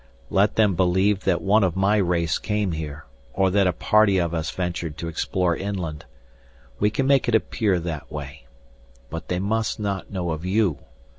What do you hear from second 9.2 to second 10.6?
they must not know of